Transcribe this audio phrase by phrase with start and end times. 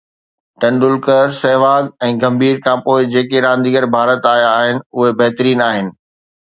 [0.61, 5.87] ٽنڊولڪر، سهواگ ۽ گمڀير کان پوءِ جيڪي رانديگر ڀارت آيا آهن اهي بهترين آهن